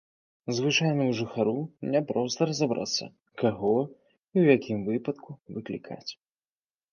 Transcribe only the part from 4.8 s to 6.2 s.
выпадку выклікаць.